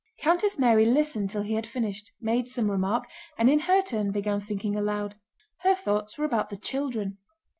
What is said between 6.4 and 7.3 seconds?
the children.